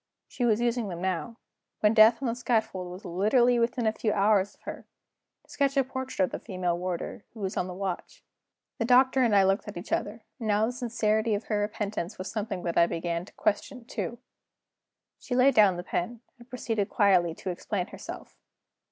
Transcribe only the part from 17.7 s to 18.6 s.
herself.